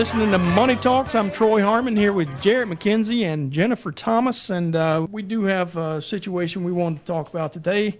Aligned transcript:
listening 0.00 0.30
to 0.30 0.38
Money 0.38 0.76
Talks. 0.76 1.14
I'm 1.14 1.30
Troy 1.30 1.60
Harmon 1.60 1.94
here 1.94 2.10
with 2.10 2.40
Jarrett 2.40 2.70
McKenzie 2.70 3.24
and 3.24 3.52
Jennifer 3.52 3.92
Thomas, 3.92 4.48
and 4.48 4.74
uh, 4.74 5.06
we 5.10 5.20
do 5.20 5.42
have 5.42 5.76
a 5.76 6.00
situation 6.00 6.64
we 6.64 6.72
want 6.72 7.00
to 7.00 7.04
talk 7.04 7.28
about 7.28 7.52
today. 7.52 7.98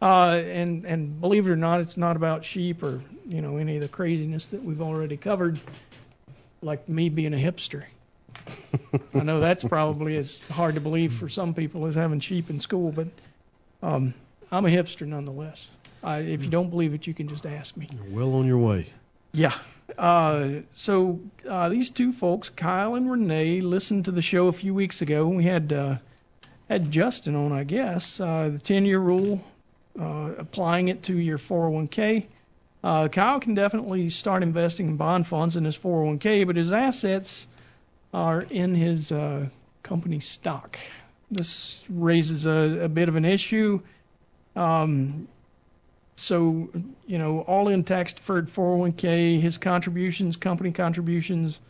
Uh, 0.00 0.40
and 0.46 0.84
and 0.84 1.20
believe 1.20 1.48
it 1.48 1.50
or 1.50 1.56
not, 1.56 1.80
it's 1.80 1.96
not 1.96 2.14
about 2.14 2.44
sheep 2.44 2.84
or 2.84 3.02
you 3.26 3.42
know 3.42 3.56
any 3.56 3.74
of 3.74 3.82
the 3.82 3.88
craziness 3.88 4.46
that 4.46 4.62
we've 4.62 4.80
already 4.80 5.16
covered, 5.16 5.58
like 6.62 6.88
me 6.88 7.08
being 7.08 7.34
a 7.34 7.36
hipster. 7.36 7.82
I 9.12 9.24
know 9.24 9.40
that's 9.40 9.64
probably 9.64 10.16
as 10.18 10.38
hard 10.42 10.76
to 10.76 10.80
believe 10.80 11.12
for 11.12 11.28
some 11.28 11.54
people 11.54 11.88
as 11.88 11.96
having 11.96 12.20
sheep 12.20 12.50
in 12.50 12.60
school, 12.60 12.92
but 12.92 13.08
um, 13.82 14.14
I'm 14.52 14.64
a 14.64 14.70
hipster 14.70 15.08
nonetheless. 15.08 15.68
I, 16.04 16.20
if 16.20 16.44
you 16.44 16.50
don't 16.50 16.70
believe 16.70 16.94
it, 16.94 17.08
you 17.08 17.14
can 17.14 17.26
just 17.26 17.46
ask 17.46 17.76
me. 17.76 17.88
You're 17.92 18.14
well 18.14 18.34
on 18.34 18.46
your 18.46 18.58
way. 18.58 18.86
Yeah. 19.32 19.54
Uh, 19.96 20.60
so 20.74 21.20
uh, 21.48 21.68
these 21.68 21.90
two 21.90 22.12
folks, 22.12 22.48
Kyle 22.50 22.94
and 22.94 23.10
Renee, 23.10 23.60
listened 23.60 24.06
to 24.06 24.10
the 24.10 24.22
show 24.22 24.48
a 24.48 24.52
few 24.52 24.74
weeks 24.74 25.02
ago. 25.02 25.28
We 25.28 25.44
had 25.44 25.72
uh, 25.72 25.96
had 26.68 26.90
Justin 26.90 27.34
on, 27.34 27.52
I 27.52 27.64
guess. 27.64 28.20
Uh, 28.20 28.50
the 28.52 28.58
10-year 28.58 28.98
rule, 28.98 29.42
uh, 29.98 30.30
applying 30.38 30.88
it 30.88 31.04
to 31.04 31.16
your 31.16 31.38
401k. 31.38 32.26
Uh, 32.84 33.08
Kyle 33.08 33.40
can 33.40 33.54
definitely 33.54 34.10
start 34.10 34.42
investing 34.42 34.88
in 34.88 34.96
bond 34.96 35.26
funds 35.26 35.56
in 35.56 35.64
his 35.64 35.78
401k, 35.78 36.46
but 36.46 36.56
his 36.56 36.72
assets 36.72 37.46
are 38.12 38.42
in 38.42 38.74
his 38.74 39.12
company 39.82 40.20
stock. 40.20 40.78
This 41.30 41.82
raises 41.88 42.44
a, 42.44 42.84
a 42.84 42.88
bit 42.88 43.08
of 43.08 43.16
an 43.16 43.24
issue. 43.24 43.80
Um, 44.54 45.28
so, 46.16 46.70
you 47.06 47.18
know, 47.18 47.40
all 47.40 47.68
in 47.68 47.84
tax 47.84 48.12
deferred 48.12 48.48
401k, 48.48 49.40
his 49.40 49.58
contributions, 49.58 50.36
company 50.36 50.72
contributions, 50.72 51.60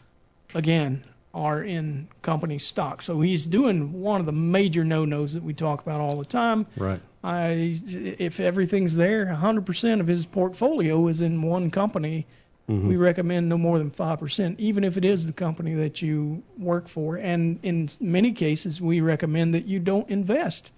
again, 0.55 1.05
are 1.35 1.63
in 1.63 2.09
company 2.21 2.59
stock. 2.59 3.01
So 3.03 3.21
he's 3.21 3.47
doing 3.47 4.03
one 4.03 4.21
of 4.21 4.27
the 4.27 4.33
major 4.33 4.85
no-nos 4.85 5.33
that 5.33 5.43
we 5.43 5.55
talk 5.55 5.81
about 5.81 6.01
all 6.01 6.17
the 6.17 6.25
time. 6.25 6.67
Right. 6.77 7.01
I, 7.25 7.81
if 7.87 8.41
everything's 8.41 8.95
there, 8.95 9.27
100% 9.27 10.01
of 10.01 10.07
his 10.07 10.27
portfolio 10.27 11.09
is 11.09 11.21
in 11.21 11.41
one 11.43 11.71
company. 11.71 12.27
Mhm. 12.69 12.89
We 12.89 12.97
recommend 12.97 13.49
no 13.49 13.59
more 13.59 13.79
than 13.79 13.91
5%, 13.91 14.61
even 14.61 14.85
if 14.85 14.97
it 14.97 15.05
is 15.05 15.27
the 15.27 15.33
company 15.33 15.75
that 15.75 16.03
you 16.03 16.43
work 16.59 16.89
for. 16.89 17.17
And 17.17 17.59
in 17.63 17.89
many 18.01 18.33
cases, 18.33 18.81
we 18.81 19.01
recommend 19.01 19.55
that 19.55 19.67
you 19.67 19.79
don't 19.79 20.09
invest 20.11 20.73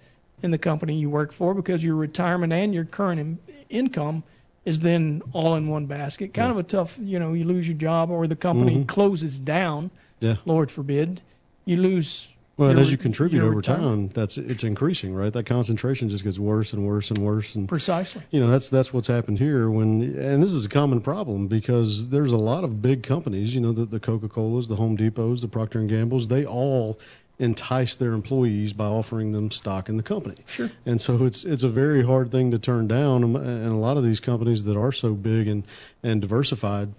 in 0.45 0.51
the 0.51 0.57
company 0.57 0.95
you 0.97 1.09
work 1.09 1.33
for 1.33 1.53
because 1.53 1.83
your 1.83 1.95
retirement 1.95 2.53
and 2.53 2.73
your 2.73 2.85
current 2.85 3.19
in- 3.19 3.39
income 3.69 4.23
is 4.63 4.79
then 4.79 5.21
all 5.33 5.55
in 5.55 5.67
one 5.67 5.85
basket. 5.87 6.33
Kind 6.33 6.47
Yeah. 6.47 6.51
of 6.51 6.57
a 6.57 6.63
tough, 6.63 6.97
you 7.01 7.19
know, 7.19 7.33
you 7.33 7.43
lose 7.43 7.67
your 7.67 7.77
job 7.77 8.09
or 8.09 8.25
the 8.27 8.35
company 8.35 8.77
Mhm. 8.77 8.87
closes 8.87 9.39
down, 9.39 9.91
Yeah. 10.21 10.37
Lord 10.45 10.71
forbid, 10.71 11.19
you 11.65 11.77
lose. 11.77 12.27
Well, 12.57 12.69
and 12.69 12.79
as 12.79 12.89
you 12.89 12.97
contribute 12.97 13.43
over 13.43 13.61
time, 13.61 14.09
that's 14.13 14.37
it's 14.37 14.63
increasing, 14.63 15.13
right? 15.13 15.31
That 15.33 15.45
concentration 15.45 16.07
just 16.07 16.23
gets 16.23 16.39
worse 16.39 16.71
and 16.71 16.87
worse 16.87 17.09
and 17.11 17.17
worse, 17.17 17.53
and 17.55 17.67
Precisely. 17.67 18.21
you 18.31 18.39
know 18.39 18.47
that's 18.47 18.69
that's 18.69 18.93
what's 18.93 19.09
happened 19.09 19.39
here. 19.39 19.69
When 19.69 20.15
and 20.17 20.41
this 20.41 20.53
is 20.53 20.63
a 20.65 20.69
common 20.69 21.01
problem 21.01 21.47
because 21.47 22.07
there's 22.07 22.31
a 22.31 22.37
lot 22.37 22.63
of 22.63 22.81
big 22.81 23.03
companies, 23.03 23.53
you 23.53 23.59
know, 23.59 23.73
the, 23.73 23.83
the 23.85 23.99
Coca-Colas, 23.99 24.69
the 24.69 24.77
Home 24.77 24.95
Depots, 24.95 25.41
the 25.41 25.49
Procter 25.49 25.79
and 25.79 25.89
Gambles, 25.89 26.29
they 26.29 26.45
all 26.45 26.97
entice 27.37 27.97
their 27.97 28.13
employees 28.13 28.73
by 28.73 28.85
offering 28.85 29.31
them 29.31 29.51
stock 29.51 29.89
in 29.89 29.97
the 29.97 30.03
company. 30.03 30.35
Sure. 30.45 30.71
And 30.85 30.99
so 31.01 31.25
it's 31.25 31.43
it's 31.43 31.63
a 31.63 31.69
very 31.69 32.03
hard 32.03 32.31
thing 32.31 32.51
to 32.51 32.59
turn 32.59 32.87
down. 32.87 33.23
Um, 33.23 33.35
And 33.35 33.71
a 33.71 33.75
lot 33.75 33.97
of 33.97 34.03
these 34.03 34.19
companies 34.19 34.65
that 34.65 34.77
are 34.77 34.91
so 34.91 35.13
big 35.13 35.47
and 35.47 35.63
and 36.03 36.21
diversified, 36.21 36.93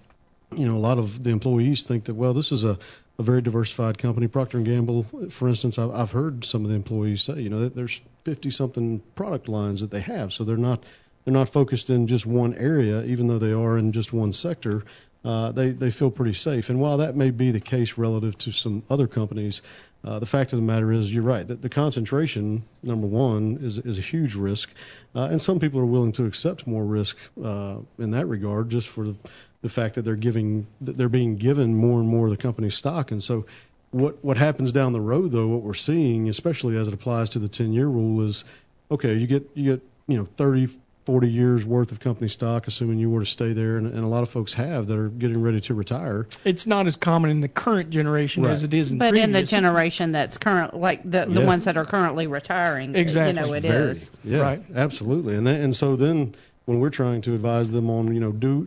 you 0.52 0.66
know, 0.66 0.76
a 0.76 0.84
lot 0.88 0.98
of 0.98 1.22
the 1.22 1.30
employees 1.30 1.84
think 1.84 2.04
that 2.04 2.14
well, 2.14 2.34
this 2.34 2.52
is 2.52 2.64
a 2.64 2.78
a 3.18 3.22
very 3.22 3.40
diversified 3.40 3.96
company. 3.96 4.28
Procter 4.28 4.58
and 4.58 4.66
Gamble, 4.66 5.06
for 5.30 5.48
instance, 5.48 5.78
I've, 5.78 5.90
I've 5.90 6.10
heard 6.10 6.44
some 6.44 6.64
of 6.64 6.70
the 6.70 6.76
employees 6.76 7.22
say, 7.22 7.40
you 7.40 7.48
know, 7.48 7.60
that 7.60 7.74
there's 7.74 8.00
50 8.24 8.50
something 8.50 9.00
product 9.14 9.48
lines 9.48 9.80
that 9.80 9.90
they 9.90 10.00
have, 10.00 10.34
so 10.34 10.44
they're 10.44 10.58
not 10.58 10.84
they're 11.24 11.32
not 11.32 11.48
focused 11.48 11.90
in 11.90 12.06
just 12.06 12.26
one 12.26 12.54
area, 12.54 13.02
even 13.04 13.26
though 13.26 13.38
they 13.38 13.52
are 13.52 13.78
in 13.78 13.92
just 13.92 14.12
one 14.12 14.32
sector. 14.32 14.84
Uh, 15.26 15.50
they 15.50 15.70
they 15.70 15.90
feel 15.90 16.08
pretty 16.08 16.34
safe. 16.34 16.70
And 16.70 16.78
while 16.78 16.98
that 16.98 17.16
may 17.16 17.30
be 17.30 17.50
the 17.50 17.60
case 17.60 17.98
relative 17.98 18.38
to 18.38 18.52
some 18.52 18.84
other 18.88 19.08
companies, 19.08 19.60
uh, 20.04 20.20
the 20.20 20.26
fact 20.26 20.52
of 20.52 20.58
the 20.58 20.64
matter 20.64 20.92
is, 20.92 21.12
you're 21.12 21.24
right. 21.24 21.46
That 21.46 21.60
the 21.60 21.68
concentration, 21.68 22.62
number 22.84 23.08
one, 23.08 23.58
is 23.60 23.76
is 23.78 23.98
a 23.98 24.02
huge 24.02 24.36
risk, 24.36 24.70
uh, 25.16 25.26
and 25.28 25.42
some 25.42 25.58
people 25.58 25.80
are 25.80 25.86
willing 25.86 26.12
to 26.12 26.26
accept 26.26 26.68
more 26.68 26.84
risk 26.84 27.16
uh, 27.42 27.78
in 27.98 28.12
that 28.12 28.26
regard, 28.26 28.70
just 28.70 28.86
for 28.86 29.04
the, 29.04 29.16
the 29.62 29.68
fact 29.68 29.96
that 29.96 30.02
they're 30.02 30.14
giving 30.14 30.68
that 30.82 30.96
they're 30.96 31.08
being 31.08 31.34
given 31.34 31.74
more 31.74 31.98
and 31.98 32.08
more 32.08 32.26
of 32.26 32.30
the 32.30 32.36
company's 32.36 32.76
stock. 32.76 33.10
And 33.10 33.20
so, 33.20 33.46
what 33.90 34.24
what 34.24 34.36
happens 34.36 34.70
down 34.70 34.92
the 34.92 35.00
road, 35.00 35.32
though, 35.32 35.48
what 35.48 35.62
we're 35.62 35.74
seeing, 35.74 36.28
especially 36.28 36.76
as 36.76 36.86
it 36.86 36.94
applies 36.94 37.30
to 37.30 37.40
the 37.40 37.48
10-year 37.48 37.88
rule, 37.88 38.28
is 38.28 38.44
okay. 38.92 39.14
You 39.14 39.26
get 39.26 39.50
you 39.54 39.72
get 39.72 39.82
you 40.06 40.18
know 40.18 40.24
30, 40.36 40.68
40 41.06 41.30
years 41.30 41.64
worth 41.64 41.92
of 41.92 42.00
company 42.00 42.26
stock, 42.28 42.66
assuming 42.66 42.98
you 42.98 43.08
were 43.08 43.20
to 43.20 43.30
stay 43.30 43.52
there, 43.52 43.76
and, 43.76 43.86
and 43.86 44.02
a 44.04 44.08
lot 44.08 44.24
of 44.24 44.28
folks 44.28 44.52
have 44.54 44.88
that 44.88 44.98
are 44.98 45.08
getting 45.08 45.40
ready 45.40 45.60
to 45.62 45.72
retire. 45.72 46.26
It's 46.44 46.66
not 46.66 46.88
as 46.88 46.96
common 46.96 47.30
in 47.30 47.40
the 47.40 47.48
current 47.48 47.90
generation 47.90 48.42
Right. 48.42 48.50
as 48.50 48.64
it 48.64 48.74
is 48.74 48.90
in 48.90 48.98
But 48.98 49.16
in 49.16 49.30
the 49.30 49.44
generation 49.44 50.10
that's 50.10 50.36
current, 50.36 50.74
like 50.74 51.08
the 51.08 51.26
the 51.26 51.40
Yeah. 51.42 51.46
ones 51.46 51.64
that 51.64 51.76
are 51.76 51.84
currently 51.84 52.26
retiring, 52.26 52.96
Exactly. 52.96 53.40
you 53.40 53.48
know, 53.48 53.54
it 53.54 53.64
is. 53.64 54.10
Very. 54.24 54.36
Yeah, 54.36 54.42
Right. 54.42 54.62
absolutely. 54.74 55.36
And 55.36 55.46
then, 55.46 55.60
and 55.60 55.76
so 55.76 55.94
then 55.94 56.34
when 56.64 56.80
we're 56.80 56.90
trying 56.90 57.20
to 57.22 57.34
advise 57.34 57.70
them 57.70 57.88
on, 57.88 58.12
you 58.12 58.18
know, 58.18 58.32
do 58.32 58.66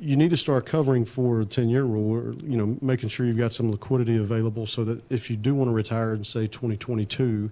you 0.00 0.16
need 0.16 0.30
to 0.30 0.38
start 0.38 0.64
covering 0.64 1.04
for 1.04 1.42
a 1.42 1.44
10-year 1.44 1.84
rule, 1.84 2.10
or 2.16 2.32
you 2.42 2.56
know, 2.56 2.74
making 2.80 3.10
sure 3.10 3.26
you've 3.26 3.36
got 3.36 3.52
some 3.52 3.70
liquidity 3.70 4.16
available 4.16 4.66
so 4.66 4.82
that 4.84 5.02
if 5.10 5.28
you 5.28 5.36
do 5.36 5.54
want 5.54 5.68
to 5.68 5.74
retire 5.74 6.14
in 6.14 6.24
say 6.24 6.46
2022, 6.46 7.50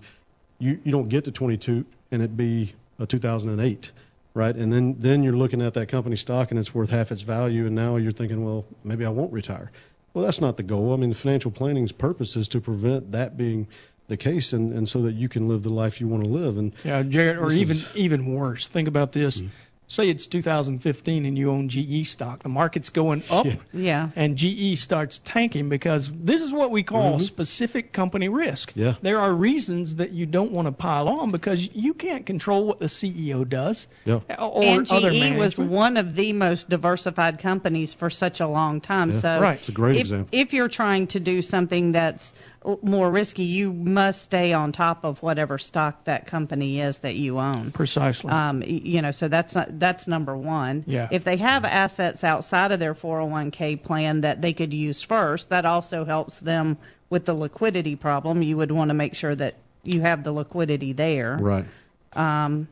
you 0.61 0.79
you 0.83 0.91
don't 0.93 1.11
get 1.11 1.25
to 1.25 1.31
22 1.31 1.85
and 2.11 2.23
it 2.23 2.35
be 2.39 2.73
a 2.99 3.07
2008, 3.07 3.91
right? 4.35 4.55
And 4.55 4.73
then 4.73 4.97
then 4.99 5.23
you're 5.23 5.37
looking 5.37 5.63
at 5.63 5.75
that 5.75 5.89
company 5.89 6.17
stock 6.17 6.51
and 6.51 6.59
it's 6.59 6.75
worth 6.75 6.91
half 6.91 7.11
its 7.13 7.23
value, 7.23 7.67
and 7.67 7.75
now 7.75 7.97
you're 7.97 8.13
thinking, 8.13 8.45
well, 8.45 8.65
maybe 8.85 9.05
I 9.05 9.11
won't 9.11 9.33
retire. 9.33 9.71
Well, 10.15 10.25
that's 10.25 10.41
not 10.41 10.57
the 10.57 10.63
goal. 10.63 10.93
I 10.93 10.97
mean, 10.97 11.11
the 11.11 11.15
financial 11.17 11.51
planning's 11.51 11.93
purpose 11.93 12.35
is 12.37 12.49
to 12.49 12.61
prevent 12.61 13.13
that 13.13 13.37
being 13.37 13.69
the 14.09 14.17
case, 14.17 14.55
and, 14.55 14.73
and 14.73 14.89
so 14.89 15.03
that 15.03 15.13
you 15.15 15.29
can 15.29 15.49
live 15.49 15.63
the 15.63 15.69
life 15.69 16.01
you 16.01 16.09
want 16.09 16.25
to 16.25 16.31
live. 16.31 16.57
And 16.57 16.73
Yeah, 16.83 17.03
Jarrett, 17.03 17.39
or 17.39 17.53
even 17.53 17.77
is- 17.77 17.97
even 17.97 18.35
worse. 18.35 18.67
Think 18.67 18.89
about 18.89 19.13
this. 19.13 19.43
Mhm. 19.43 19.49
Say 19.91 20.11
it's 20.11 20.27
2015 20.27 21.25
and 21.25 21.39
you 21.39 21.51
own 21.51 21.71
GE 21.71 22.07
stock. 22.07 22.43
The 22.43 22.51
market's 22.51 22.91
going 22.91 23.23
up 23.31 23.47
Yeah. 23.47 23.55
Yeah. 23.73 24.09
and 24.17 24.37
GE 24.37 24.77
starts 24.79 25.19
tanking 25.25 25.71
because 25.71 26.11
this 26.15 26.43
is 26.43 26.53
what 26.53 26.71
we 26.71 26.83
call 26.83 27.17
Mhm. 27.17 27.23
specific 27.23 27.91
company 27.93 28.29
risk. 28.29 28.73
Yeah. 28.77 28.97
There 29.01 29.19
are 29.19 29.33
reasons 29.33 29.97
that 29.97 30.13
you 30.13 30.27
don't 30.27 30.53
want 30.53 30.67
to 30.67 30.73
pile 30.73 31.09
on 31.09 31.31
because 31.31 31.67
you 31.75 31.95
can't 31.95 32.27
control 32.27 32.67
what 32.67 32.81
the 32.81 32.89
CEO 32.91 33.45
does 33.49 33.89
Yeah. 34.05 34.21
or 34.39 34.63
and 34.63 34.87
GE 34.87 34.93
other 34.93 35.37
was 35.39 35.59
one 35.59 35.97
of 35.97 36.15
the 36.15 36.35
most 36.35 36.69
diversified 36.69 37.39
companies 37.39 37.95
for 37.95 38.11
such 38.11 38.41
a 38.41 38.47
long 38.47 38.83
time. 38.83 39.11
Yeah. 39.13 39.19
So 39.19 39.41
Right. 39.41 39.59
It's 39.59 39.71
a 39.71 39.73
great 39.73 39.97
if, 39.97 40.01
example. 40.03 40.29
if 40.33 40.53
you're 40.53 40.69
trying 40.69 41.07
to 41.09 41.21
do 41.21 41.41
something 41.41 41.93
that's 41.93 42.35
l- 42.58 42.58
more 42.83 43.11
risky, 43.11 43.45
you 43.45 43.73
must 43.73 44.23
stay 44.23 44.53
on 44.53 44.73
top 44.73 45.05
of 45.05 45.23
whatever 45.23 45.59
stock 45.59 46.05
that 46.05 46.27
company 46.27 46.81
is 46.81 46.99
that 46.99 47.15
you 47.15 47.39
own. 47.39 47.71
Precisely. 47.71 48.31
Um, 48.31 48.63
you 48.67 49.01
know, 49.01 49.11
so 49.13 49.29
that's 49.29 49.55
not, 49.55 49.79
that's 49.79 50.07
number 50.09 50.37
one. 50.37 50.85
Yeah. 50.87 51.09
If 51.11 51.25
they 51.25 51.37
have 51.37 51.65
assets 51.65 52.25
outside 52.25 52.73
of 52.73 52.81
their 52.81 52.95
401k 52.95 53.83
plan 53.83 54.23
that 54.23 54.43
they 54.43 54.53
could 54.53 54.75
use 54.75 55.01
first, 55.03 55.51
that 55.51 55.65
also 55.67 56.05
helps 56.05 56.39
them 56.41 56.79
with 57.11 57.25
the 57.25 57.35
liquidity 57.35 57.97
problem. 57.97 58.43
You 58.43 58.57
would 58.57 58.71
want 58.73 58.89
to 58.91 58.95
make 58.95 59.15
sure 59.15 59.35
that 59.35 59.55
you 59.85 60.01
have 60.03 60.25
the 60.25 60.33
liquidity 60.33 60.93
there. 60.93 61.39
Right. 61.41 61.65
Um, 62.13 62.69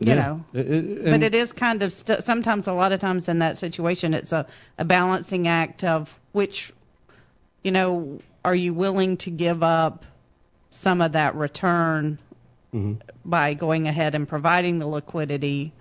you 0.00 0.12
Yeah. 0.12 0.14
know, 0.14 0.44
It- 0.54 0.70
it- 0.70 1.04
but 1.04 1.22
it 1.22 1.34
is 1.34 1.52
kind 1.52 1.82
of 1.82 1.92
st- 1.92 2.22
sometimes 2.22 2.66
a 2.66 2.72
lot 2.72 2.92
of 2.92 3.00
times 3.00 3.28
in 3.28 3.40
that 3.40 3.58
situation 3.58 4.14
it's 4.14 4.32
a, 4.32 4.46
a 4.78 4.84
balancing 4.84 5.48
act 5.48 5.84
of 5.84 6.16
which 6.32 6.72
you 7.64 7.72
know 7.72 8.20
are 8.48 8.54
you 8.54 8.72
willing 8.72 9.18
to 9.18 9.30
give 9.30 9.62
up 9.62 10.06
some 10.70 11.02
of 11.02 11.12
that 11.12 11.34
return 11.34 12.18
Mhm. 12.74 12.96
by 13.24 13.52
going 13.52 13.86
ahead 13.88 14.14
and 14.14 14.26
providing 14.26 14.78
the 14.78 14.86
liquidity 14.86 15.72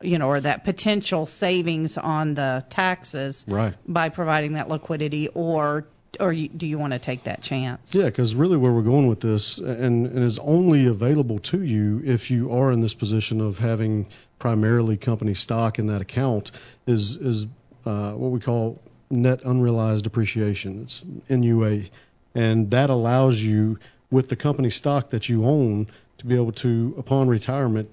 you 0.00 0.18
know 0.18 0.28
or 0.28 0.40
that 0.40 0.62
potential 0.62 1.26
savings 1.26 1.98
on 1.98 2.34
the 2.34 2.64
taxes 2.70 3.44
Right. 3.48 3.74
by 3.88 4.08
providing 4.10 4.52
that 4.54 4.68
liquidity 4.68 5.26
or 5.28 5.86
or 6.20 6.32
do 6.32 6.66
you 6.66 6.78
want 6.78 6.92
to 6.92 6.98
take 6.98 7.24
that 7.24 7.42
chance 7.42 7.92
Yeah, 7.94 8.04
because 8.06 8.34
really 8.36 8.56
where 8.56 8.72
we're 8.72 8.82
going 8.94 9.06
with 9.08 9.20
this, 9.20 9.58
and, 9.58 10.06
and 10.06 10.18
is 10.24 10.38
only 10.38 10.86
available 10.86 11.40
to 11.50 11.60
you 11.62 12.02
if 12.06 12.30
you 12.30 12.52
are 12.52 12.70
in 12.72 12.80
this 12.82 12.94
position 12.94 13.40
of 13.40 13.58
having 13.58 14.06
primarily 14.38 14.96
company 14.96 15.34
stock 15.34 15.78
in 15.78 15.88
that 15.88 16.00
account, 16.02 16.52
is 16.86 17.16
is 17.16 17.46
uh, 17.84 18.12
what 18.12 18.30
we 18.30 18.40
call 18.40 18.78
net 19.10 19.42
unrealized 19.44 20.06
appreciation. 20.06 20.82
It's 20.82 21.04
NUA, 21.28 21.82
and 22.34 22.70
that 22.70 22.90
allows 22.90 23.40
you 23.40 23.78
with 24.10 24.28
the 24.28 24.36
company 24.36 24.70
stock 24.70 25.10
that 25.10 25.28
you 25.28 25.44
own 25.44 25.88
to 26.18 26.26
be 26.26 26.34
able 26.34 26.52
to, 26.52 26.94
upon 26.98 27.28
retirement, 27.28 27.88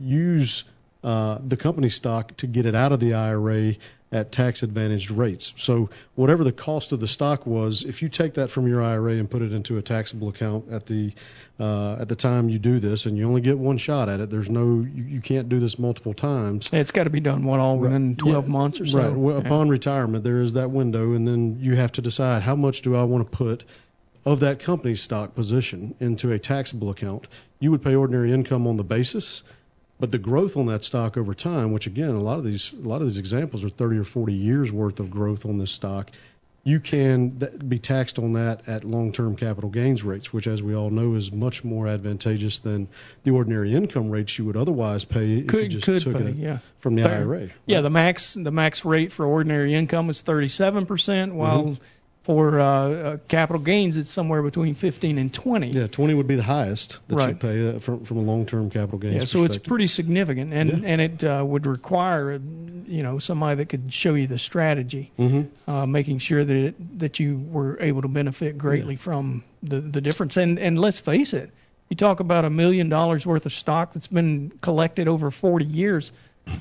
use 0.00 0.64
uh, 1.02 1.38
the 1.46 1.56
company 1.56 1.88
stock 1.88 2.36
to 2.38 2.46
get 2.46 2.66
it 2.66 2.74
out 2.74 2.92
of 2.92 3.00
the 3.00 3.14
IRA 3.14 3.74
at 4.12 4.30
tax 4.30 4.62
advantaged 4.62 5.10
rates. 5.10 5.54
So 5.56 5.88
whatever 6.14 6.44
the 6.44 6.52
cost 6.52 6.92
of 6.92 7.00
the 7.00 7.08
stock 7.08 7.46
was, 7.46 7.82
if 7.82 8.02
you 8.02 8.10
take 8.10 8.34
that 8.34 8.50
from 8.50 8.68
your 8.68 8.82
IRA 8.82 9.14
and 9.14 9.28
put 9.28 9.40
it 9.40 9.52
into 9.52 9.78
a 9.78 9.82
taxable 9.82 10.28
account 10.28 10.70
at 10.70 10.86
the 10.86 11.12
uh, 11.58 11.96
at 12.00 12.08
the 12.08 12.16
time 12.16 12.48
you 12.48 12.58
do 12.58 12.78
this, 12.78 13.06
and 13.06 13.16
you 13.16 13.26
only 13.26 13.40
get 13.40 13.56
one 13.56 13.78
shot 13.78 14.08
at 14.08 14.20
it, 14.20 14.30
there's 14.30 14.50
no 14.50 14.80
you, 14.80 15.04
you 15.04 15.20
can't 15.20 15.48
do 15.48 15.60
this 15.60 15.78
multiple 15.78 16.12
times. 16.12 16.68
It's 16.72 16.90
got 16.90 17.04
to 17.04 17.10
be 17.10 17.20
done 17.20 17.44
what 17.44 17.58
all 17.60 17.78
within 17.78 18.16
12 18.16 18.44
Yeah, 18.44 18.50
months 18.50 18.80
or 18.80 18.86
so. 18.86 18.98
Right. 18.98 19.16
Well, 19.16 19.38
Yeah. 19.38 19.46
Upon 19.46 19.68
retirement, 19.68 20.24
there 20.24 20.42
is 20.42 20.54
that 20.54 20.70
window, 20.70 21.12
and 21.12 21.26
then 21.26 21.58
you 21.60 21.76
have 21.76 21.92
to 21.92 22.02
decide 22.02 22.42
how 22.42 22.54
much 22.56 22.82
do 22.82 22.94
I 22.96 23.04
want 23.04 23.30
to 23.30 23.36
put 23.36 23.64
of 24.24 24.40
that 24.40 24.60
company's 24.60 25.02
stock 25.02 25.34
position 25.34 25.94
into 26.00 26.32
a 26.32 26.38
taxable 26.38 26.90
account. 26.90 27.28
You 27.60 27.70
would 27.70 27.82
pay 27.82 27.94
ordinary 27.94 28.32
income 28.32 28.66
on 28.66 28.76
the 28.76 28.84
basis, 28.84 29.42
but 30.02 30.10
the 30.10 30.18
growth 30.18 30.56
on 30.56 30.66
that 30.66 30.82
stock 30.82 31.16
over 31.16 31.32
time, 31.32 31.70
which 31.70 31.86
again, 31.86 32.08
a 32.08 32.20
lot 32.20 32.36
of 32.36 32.42
these 32.42 32.72
a 32.72 32.88
lot 32.88 33.00
of 33.00 33.06
these 33.06 33.18
examples 33.18 33.62
are 33.62 33.70
30 33.70 33.98
or 33.98 34.04
40 34.04 34.32
years 34.32 34.72
worth 34.72 34.98
of 34.98 35.12
growth 35.12 35.46
on 35.46 35.58
this 35.58 35.70
stock. 35.70 36.10
You 36.64 36.80
can 36.80 37.38
th- 37.38 37.68
be 37.68 37.78
taxed 37.78 38.18
on 38.18 38.32
that 38.32 38.68
at 38.68 38.82
long-term 38.82 39.36
capital 39.36 39.70
gains 39.70 40.02
rates, 40.02 40.32
which, 40.32 40.48
as 40.48 40.60
we 40.60 40.74
all 40.74 40.90
know, 40.90 41.14
is 41.14 41.30
much 41.30 41.62
more 41.62 41.86
advantageous 41.86 42.58
than 42.58 42.88
the 43.22 43.30
ordinary 43.30 43.74
income 43.74 44.10
rates 44.10 44.36
you 44.36 44.44
would 44.46 44.56
otherwise 44.56 45.04
pay 45.04 45.38
if 45.38 45.52
you 45.52 45.68
just 45.68 45.84
could 45.84 46.02
took 46.02 46.18
pay, 46.18 46.30
it 46.30 46.34
yeah. 46.34 46.58
from 46.80 46.96
the. 46.96 47.08
IRA. 47.08 47.50
Yeah, 47.66 47.82
the 47.82 47.90
max 47.90 48.34
the 48.34 48.50
max 48.50 48.84
rate 48.84 49.12
for 49.12 49.24
ordinary 49.24 49.72
income 49.72 50.10
is 50.10 50.20
37%, 50.20 51.32
while 51.32 51.62
mm-hmm. 51.62 51.84
For 52.22 52.60
uh, 52.60 52.64
uh, 52.64 53.16
capital 53.28 53.60
gains 53.60 53.96
it's 53.96 54.10
somewhere 54.10 54.42
between 54.42 54.74
15 54.74 55.18
and 55.18 55.32
20. 55.34 55.68
Yeah, 55.70 55.86
20 55.88 56.14
would 56.14 56.28
be 56.28 56.36
the 56.36 56.42
highest 56.42 57.00
that 57.08 57.16
Right. 57.16 57.28
you 57.30 57.34
pay 57.34 57.68
uh, 57.76 57.78
from 57.80 58.04
from 58.04 58.18
a 58.18 58.20
long-term 58.22 58.70
capital 58.70 58.98
gains. 58.98 59.14
Yeah, 59.14 59.24
so 59.24 59.44
it's 59.44 59.58
pretty 59.58 59.88
significant, 59.88 60.52
and 60.52 60.70
Yeah. 60.70 60.78
and 60.84 61.00
it 61.00 61.24
uh, 61.24 61.42
would 61.44 61.66
require, 61.66 62.32
uh, 62.34 62.38
you 62.86 63.02
know, 63.02 63.18
somebody 63.18 63.56
that 63.56 63.68
could 63.68 63.92
show 63.92 64.14
you 64.14 64.26
the 64.28 64.38
strategy, 64.38 65.10
Mhm. 65.18 65.46
uh, 65.66 65.86
making 65.86 66.18
sure 66.18 66.44
that 66.44 66.56
it, 66.56 66.98
that 67.00 67.18
you 67.18 67.40
were 67.50 67.78
able 67.80 68.02
to 68.02 68.08
benefit 68.08 68.56
greatly 68.56 68.96
from 68.96 69.42
the 69.62 69.80
the 69.80 70.00
difference. 70.00 70.36
And 70.36 70.58
and 70.60 70.78
let's 70.78 71.00
face 71.00 71.34
it, 71.34 71.50
you 71.90 71.96
talk 71.96 72.20
about 72.20 72.44
a 72.44 72.50
million 72.50 72.88
dollars 72.88 73.26
worth 73.26 73.46
of 73.46 73.52
stock 73.52 73.92
that's 73.94 74.06
been 74.08 74.52
collected 74.60 75.08
over 75.08 75.30
40 75.32 75.64
years. 75.64 76.12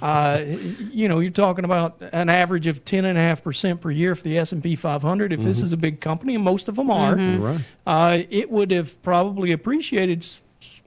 Uh, 0.02 0.44
you 0.92 1.08
know, 1.10 1.20
you're 1.20 1.32
talking 1.32 1.66
about 1.66 2.02
an 2.14 2.30
average 2.30 2.68
of 2.68 2.86
10.5% 2.86 3.82
per 3.82 3.92
year 3.92 4.16
for 4.16 4.24
the 4.24 4.38
S&P 4.38 4.76
500. 4.76 5.34
If 5.34 5.40
Mm-hmm. 5.40 5.48
this 5.48 5.62
is 5.64 5.74
a 5.74 5.78
big 5.78 6.00
company, 6.00 6.36
and 6.36 6.44
most 6.44 6.70
of 6.70 6.76
them 6.76 6.92
are, 6.92 7.18
You're 7.18 7.40
right. 7.40 7.62
uh, 7.86 8.20
it 8.30 8.50
would 8.50 8.72
have 8.72 9.02
probably 9.04 9.52
appreciated 9.52 10.20
s- 10.24 10.40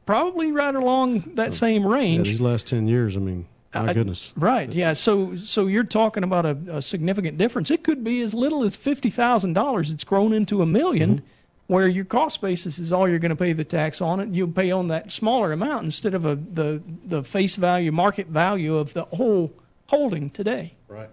probably 0.06 0.52
right 0.52 0.74
along 0.74 1.32
that 1.34 1.54
same 1.54 1.82
Yeah, 1.82 1.88
range. 1.94 2.28
these 2.28 2.40
last 2.40 2.66
10 2.68 2.86
years, 2.86 3.16
I 3.16 3.20
mean, 3.20 3.46
my 3.74 3.90
Uh, 3.90 3.92
goodness. 3.92 4.32
Right. 4.36 4.72
Yeah. 4.72 4.92
So 4.92 5.34
so 5.36 5.66
you're 5.66 5.82
talking 5.82 6.22
about 6.22 6.46
a, 6.46 6.56
a 6.76 6.82
significant 6.82 7.38
difference. 7.38 7.72
It 7.72 7.82
could 7.82 8.04
be 8.04 8.20
as 8.22 8.32
little 8.32 8.62
as 8.64 8.76
fifty 8.76 9.10
thousand 9.10 9.54
dollars. 9.54 9.90
It's 9.90 10.04
grown 10.04 10.32
into 10.32 10.62
a 10.62 10.66
1000000 10.66 11.08
Mm-hmm. 11.10 11.24
Where 11.66 11.88
your 11.88 12.04
cost 12.04 12.40
basis 12.40 12.78
is 12.78 12.92
all 12.92 13.08
you're 13.08 13.18
going 13.18 13.30
to 13.30 13.36
pay 13.36 13.52
the 13.52 13.64
tax 13.64 14.00
on 14.00 14.20
it. 14.20 14.28
You'll 14.28 14.52
pay 14.52 14.70
on 14.70 14.88
that 14.88 15.10
smaller 15.10 15.52
amount 15.52 15.84
instead 15.84 16.14
of 16.14 16.26
a, 16.26 16.36
the 16.36 16.82
the 17.04 17.22
face 17.22 17.56
value, 17.56 17.92
market 17.92 18.26
value 18.26 18.76
of 18.76 18.92
the 18.92 19.04
whole 19.04 19.52
holding 19.86 20.30
today. 20.30 20.72
Right. 20.88 21.10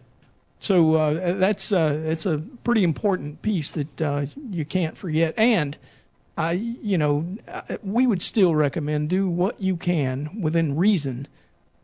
So 0.59 0.95
uh, 0.95 1.33
that's 1.35 1.71
uh, 1.71 2.01
it's 2.05 2.25
a 2.25 2.37
pretty 2.63 2.83
important 2.83 3.41
piece 3.41 3.71
that 3.73 4.01
uh, 4.01 4.25
you 4.49 4.65
can't 4.65 4.95
forget. 4.97 5.33
And 5.37 5.77
I, 6.37 6.51
you 6.51 6.97
know, 6.97 7.37
we 7.83 8.05
would 8.05 8.21
still 8.21 8.53
recommend 8.53 9.09
do 9.09 9.27
what 9.27 9.59
you 9.61 9.75
can 9.75 10.41
within 10.41 10.77
reason 10.77 11.27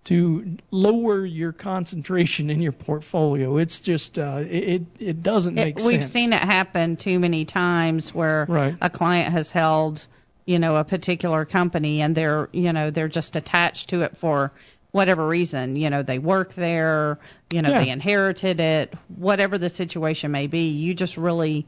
to 0.07 0.57
lower 0.71 1.25
your 1.25 1.51
concentration 1.51 2.49
in 2.49 2.61
your 2.61 2.71
portfolio. 2.71 3.57
It's 3.57 3.79
just 3.81 4.17
uh, 4.19 4.43
it 4.47 4.83
it 4.99 5.23
doesn't 5.23 5.53
make 5.53 5.79
It, 5.79 5.85
we've 5.85 6.01
sense. 6.01 6.11
seen 6.11 6.33
it 6.33 6.41
happen 6.41 6.95
too 6.97 7.19
many 7.19 7.45
times 7.45 8.13
where 8.13 8.45
Right. 8.47 8.75
a 8.81 8.89
client 8.89 9.31
has 9.33 9.51
held, 9.51 10.05
you 10.45 10.59
know, 10.59 10.75
a 10.77 10.83
particular 10.83 11.45
company 11.45 12.01
and 12.01 12.15
they're, 12.15 12.49
you 12.53 12.73
know, 12.73 12.89
they're 12.91 13.07
just 13.09 13.35
attached 13.35 13.89
to 13.89 14.03
it 14.03 14.17
for 14.17 14.51
whatever 14.91 15.27
reason. 15.27 15.75
You 15.75 15.89
know, 15.89 16.03
they 16.03 16.19
work 16.19 16.53
there, 16.53 17.19
you 17.51 17.61
know, 17.61 17.69
Yeah. 17.71 17.83
they 17.83 17.89
inherited 17.89 18.59
it, 18.59 18.93
whatever 19.15 19.57
the 19.57 19.69
situation 19.69 20.31
may 20.31 20.47
be. 20.47 20.69
You 20.69 20.93
just 20.93 21.17
really, 21.17 21.65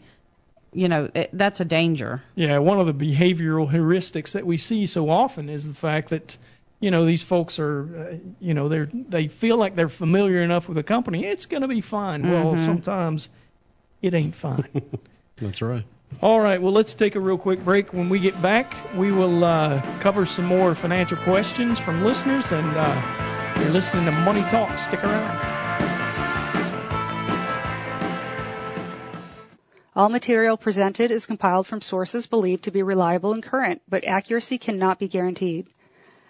you 0.73 0.87
know, 0.87 1.09
it, 1.13 1.29
that's 1.33 1.59
a 1.59 1.65
danger. 1.65 2.21
Yeah, 2.35 2.59
one 2.59 2.79
of 2.79 2.87
the 2.87 2.93
behavioral 2.93 3.69
heuristics 3.69 4.31
that 4.31 4.45
we 4.45 4.57
see 4.57 4.85
so 4.85 5.09
often 5.09 5.49
is 5.49 5.67
the 5.67 5.73
fact 5.73 6.09
that 6.11 6.37
you 6.79 6.91
know 6.91 7.05
these 7.05 7.23
folks 7.23 7.59
are 7.59 8.11
uh, 8.11 8.29
you 8.39 8.53
know 8.53 8.69
they're 8.69 8.89
they 8.93 9.27
feel 9.27 9.57
like 9.57 9.75
they're 9.75 9.89
familiar 9.89 10.41
enough 10.41 10.67
with 10.67 10.75
the 10.75 10.83
company 10.83 11.25
it's 11.25 11.45
going 11.45 11.61
to 11.61 11.67
be 11.67 11.81
fine. 11.81 12.23
Well, 12.23 12.55
sometimes 12.57 13.29
it 14.01 14.13
ain't 14.13 14.35
fine. 14.35 14.69
That's 15.37 15.61
right. 15.61 15.85
All 16.21 16.39
right, 16.39 16.61
well 16.61 16.73
let's 16.73 16.95
take 16.95 17.15
a 17.15 17.19
real 17.19 17.37
quick 17.37 17.63
break. 17.63 17.93
When 17.93 18.09
we 18.09 18.19
get 18.19 18.41
back, 18.41 18.73
we 18.95 19.11
will 19.11 19.43
uh, 19.43 19.81
cover 19.99 20.25
some 20.25 20.45
more 20.45 20.73
financial 20.73 21.17
questions 21.17 21.79
from 21.79 22.03
listeners 22.03 22.51
and 22.51 22.67
uh, 22.75 23.55
you're 23.59 23.69
listening 23.69 24.05
to 24.05 24.11
Money 24.11 24.41
Talk. 24.43 24.77
Stick 24.79 25.03
around. 25.03 25.59
All 29.95 30.07
material 30.07 30.55
presented 30.55 31.11
is 31.11 31.25
compiled 31.25 31.67
from 31.67 31.81
sources 31.81 32.25
believed 32.25 32.63
to 32.63 32.71
be 32.71 32.83
reliable 32.83 33.33
and 33.33 33.43
current, 33.43 33.81
but 33.89 34.05
accuracy 34.05 34.57
cannot 34.57 34.97
be 34.97 35.09
guaranteed. 35.09 35.67